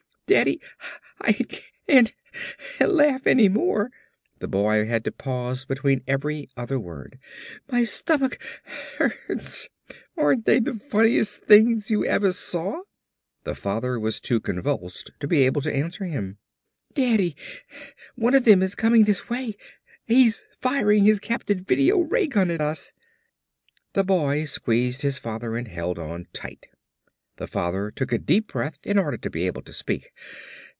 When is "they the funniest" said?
10.45-11.43